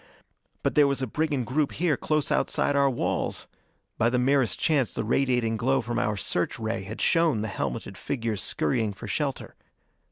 But 0.63 0.73
there 0.73 0.87
was 0.87 1.03
a 1.03 1.05
brigand 1.05 1.45
group 1.45 1.73
here 1.73 1.95
close 1.95 2.31
outside 2.31 2.75
our 2.75 2.89
walls! 2.89 3.47
By 3.99 4.09
the 4.09 4.17
merest 4.17 4.59
chance 4.59 4.95
the 4.95 5.03
radiating 5.03 5.57
glow 5.57 5.79
from 5.79 5.99
our 5.99 6.17
search 6.17 6.57
ray 6.57 6.81
had 6.81 6.99
shown 7.01 7.41
the 7.43 7.47
helmeted 7.47 7.99
figures 7.99 8.41
scurrying 8.41 8.93
for 8.93 9.05
shelter. 9.05 9.53